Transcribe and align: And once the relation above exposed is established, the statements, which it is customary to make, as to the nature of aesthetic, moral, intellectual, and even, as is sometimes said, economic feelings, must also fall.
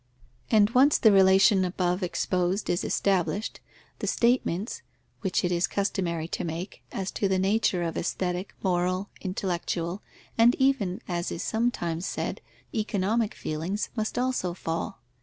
And 0.49 0.71
once 0.71 0.97
the 0.97 1.11
relation 1.11 1.63
above 1.63 2.01
exposed 2.01 2.71
is 2.71 2.83
established, 2.83 3.59
the 3.99 4.07
statements, 4.07 4.81
which 5.19 5.45
it 5.45 5.51
is 5.51 5.67
customary 5.67 6.27
to 6.29 6.43
make, 6.43 6.81
as 6.91 7.11
to 7.11 7.27
the 7.27 7.37
nature 7.37 7.83
of 7.83 7.95
aesthetic, 7.95 8.55
moral, 8.63 9.11
intellectual, 9.21 10.01
and 10.39 10.55
even, 10.55 11.03
as 11.07 11.31
is 11.31 11.43
sometimes 11.43 12.07
said, 12.07 12.41
economic 12.73 13.35
feelings, 13.35 13.89
must 13.95 14.17
also 14.17 14.55
fall. 14.55 15.01